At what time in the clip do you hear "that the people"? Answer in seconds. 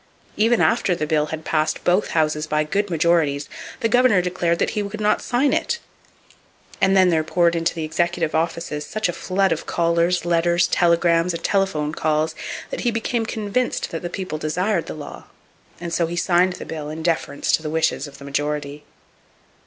13.91-14.39